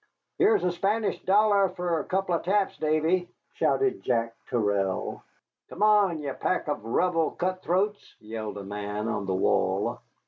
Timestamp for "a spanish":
0.63-1.21